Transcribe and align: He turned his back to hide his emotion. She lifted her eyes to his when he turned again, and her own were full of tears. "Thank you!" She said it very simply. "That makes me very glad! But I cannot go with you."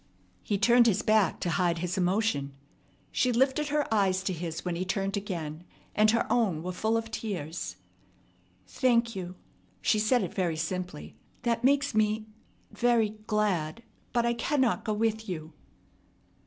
He 0.41 0.57
turned 0.57 0.87
his 0.87 1.03
back 1.03 1.39
to 1.41 1.51
hide 1.51 1.77
his 1.77 1.95
emotion. 1.95 2.53
She 3.11 3.31
lifted 3.31 3.67
her 3.67 3.85
eyes 3.93 4.23
to 4.23 4.33
his 4.33 4.65
when 4.65 4.75
he 4.75 4.83
turned 4.83 5.15
again, 5.15 5.63
and 5.93 6.09
her 6.09 6.25
own 6.27 6.63
were 6.63 6.71
full 6.71 6.97
of 6.97 7.11
tears. 7.11 7.75
"Thank 8.65 9.15
you!" 9.15 9.35
She 9.79 9.99
said 9.99 10.23
it 10.23 10.33
very 10.33 10.57
simply. 10.57 11.17
"That 11.43 11.63
makes 11.63 11.93
me 11.93 12.25
very 12.71 13.09
glad! 13.27 13.83
But 14.11 14.25
I 14.25 14.33
cannot 14.33 14.83
go 14.85 14.93
with 14.93 15.29
you." 15.29 15.53